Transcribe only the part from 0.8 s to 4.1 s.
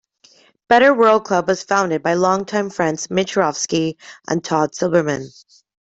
World Club was founded by longtime friends Mitch Rofsky